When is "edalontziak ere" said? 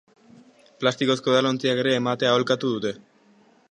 1.35-1.95